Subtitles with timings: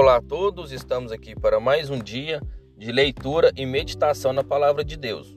[0.00, 2.40] Olá a todos, estamos aqui para mais um dia
[2.76, 5.36] de leitura e meditação na palavra de Deus.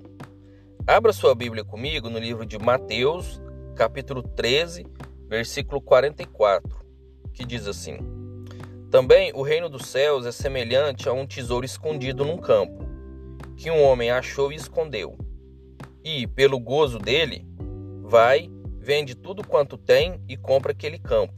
[0.85, 3.41] Abra sua Bíblia comigo no livro de Mateus,
[3.75, 4.85] capítulo 13,
[5.27, 6.77] versículo 44,
[7.33, 7.97] que diz assim:
[8.91, 12.85] Também o reino dos céus é semelhante a um tesouro escondido num campo,
[13.57, 15.17] que um homem achou e escondeu.
[16.03, 17.47] E, pelo gozo dele,
[18.03, 18.47] vai,
[18.77, 21.33] vende tudo quanto tem e compra aquele campo.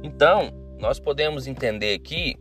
[0.00, 2.36] Então, nós podemos entender aqui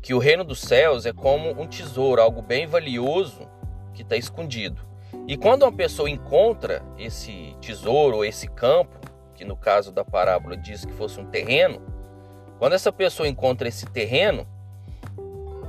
[0.00, 3.48] que o reino dos céus é como um tesouro, algo bem valioso
[3.92, 4.82] que está escondido.
[5.26, 8.98] E quando uma pessoa encontra esse tesouro, ou esse campo,
[9.34, 11.80] que no caso da parábola diz que fosse um terreno,
[12.58, 14.46] quando essa pessoa encontra esse terreno,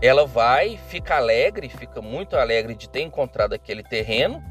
[0.02, 4.44] ela vai, fica alegre, fica muito alegre de ter encontrado aquele terreno.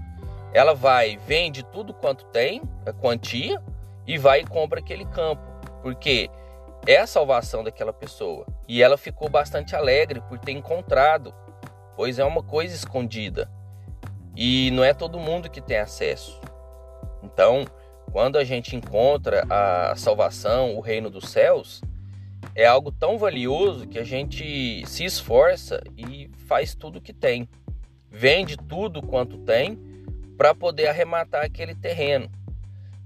[0.52, 3.62] Ela vai, vende tudo quanto tem, a quantia,
[4.06, 5.42] e vai e compra aquele campo.
[5.82, 6.30] Porque
[6.86, 8.46] é a salvação daquela pessoa.
[8.68, 11.34] E ela ficou bastante alegre por ter encontrado,
[11.96, 13.50] pois é uma coisa escondida.
[14.36, 16.40] E não é todo mundo que tem acesso.
[17.22, 17.64] Então,
[18.12, 21.80] quando a gente encontra a salvação, o reino dos céus,
[22.54, 27.48] é algo tão valioso que a gente se esforça e faz tudo que tem.
[28.10, 29.78] Vende tudo quanto tem
[30.36, 32.30] para poder arrematar aquele terreno.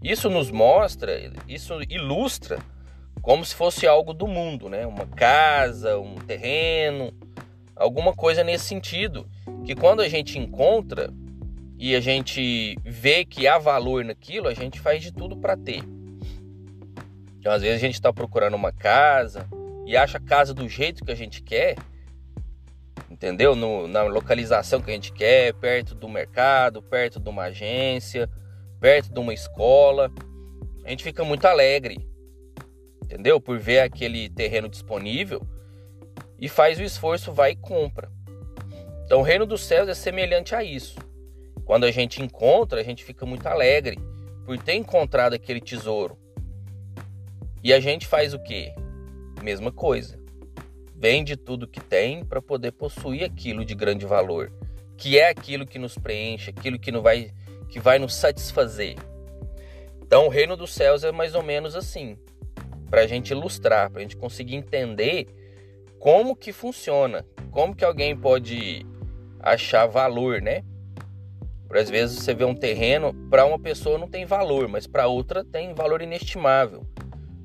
[0.02, 1.12] Isso nos mostra,
[1.46, 2.58] isso ilustra
[3.28, 4.86] como se fosse algo do mundo, né?
[4.86, 7.12] Uma casa, um terreno,
[7.76, 9.28] alguma coisa nesse sentido.
[9.66, 11.12] Que quando a gente encontra
[11.78, 15.82] e a gente vê que há valor naquilo, a gente faz de tudo para ter.
[17.38, 19.46] Então, às vezes a gente está procurando uma casa
[19.84, 21.76] e acha a casa do jeito que a gente quer,
[23.10, 23.54] entendeu?
[23.54, 28.26] No, na localização que a gente quer, perto do mercado, perto de uma agência,
[28.80, 30.10] perto de uma escola.
[30.82, 32.08] A gente fica muito alegre
[33.08, 33.40] entendeu?
[33.40, 35.40] Por ver aquele terreno disponível
[36.38, 38.12] e faz o esforço, vai e compra.
[39.04, 40.98] Então, o reino dos céus é semelhante a isso.
[41.64, 43.98] Quando a gente encontra, a gente fica muito alegre
[44.44, 46.18] por ter encontrado aquele tesouro.
[47.64, 48.74] E a gente faz o quê?
[49.42, 50.18] Mesma coisa.
[50.94, 54.52] Vende tudo que tem para poder possuir aquilo de grande valor,
[54.98, 57.32] que é aquilo que nos preenche, aquilo que, não vai,
[57.70, 58.96] que vai nos satisfazer.
[60.02, 62.18] Então, o reino dos céus é mais ou menos assim
[62.90, 65.26] para a gente ilustrar, para a gente conseguir entender
[65.98, 68.86] como que funciona, como que alguém pode
[69.40, 70.62] achar valor, né?
[71.66, 75.06] Por às vezes você vê um terreno, para uma pessoa não tem valor, mas para
[75.06, 76.86] outra tem valor inestimável.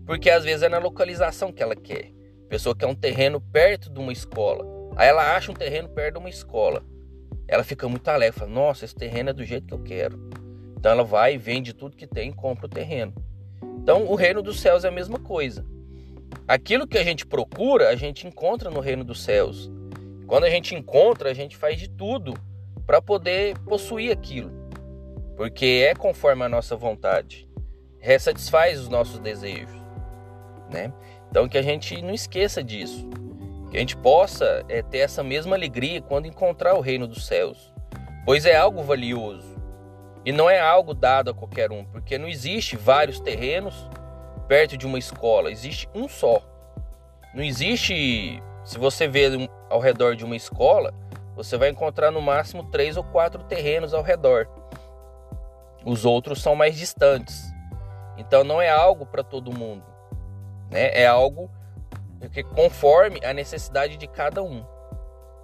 [0.06, 2.12] Porque às vezes é na localização que ela quer.
[2.46, 4.66] A pessoa quer um terreno perto de uma escola.
[4.96, 6.84] Aí ela acha um terreno perto de uma escola.
[7.48, 10.30] Ela fica muito alegre, fala: "Nossa, esse terreno é do jeito que eu quero".
[10.78, 13.14] Então ela vai, vende tudo que tem e compra o terreno.
[13.82, 15.66] Então, o reino dos céus é a mesma coisa.
[16.48, 19.72] Aquilo que a gente procura, a gente encontra no reino dos céus.
[20.28, 22.34] Quando a gente encontra, a gente faz de tudo
[22.86, 24.52] para poder possuir aquilo,
[25.38, 27.48] porque é conforme a nossa vontade,
[28.20, 29.80] satisfaz os nossos desejos,
[30.70, 30.92] né?
[31.30, 33.08] Então que a gente não esqueça disso,
[33.72, 37.74] que a gente possa é, ter essa mesma alegria quando encontrar o reino dos céus,
[38.26, 39.53] pois é algo valioso.
[40.26, 43.90] E não é algo dado a qualquer um, porque não existe vários terrenos
[44.48, 46.42] perto de uma escola, existe um só.
[47.34, 49.30] Não existe, se você vê
[49.70, 50.94] ao redor de uma escola,
[51.36, 54.48] você vai encontrar no máximo três ou quatro terrenos ao redor.
[55.84, 57.52] Os outros são mais distantes.
[58.18, 59.84] Então não é algo para todo mundo,
[60.70, 60.92] né?
[60.94, 61.50] É algo
[62.32, 64.64] que conforme a necessidade de cada um.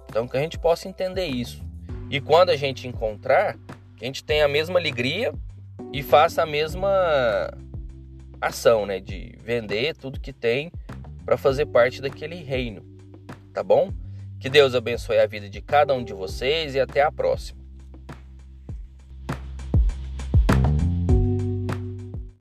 [0.08, 1.62] Então que a gente possa entender isso.
[2.08, 3.56] E quando a gente encontrar,
[4.00, 5.30] que a gente tenha a mesma alegria
[5.92, 6.88] e faça a mesma
[8.40, 10.72] ação, né, de vender tudo que tem
[11.22, 12.82] para fazer parte daquele reino,
[13.52, 13.92] tá bom?
[14.38, 17.59] Que Deus abençoe a vida de cada um de vocês e até a próxima.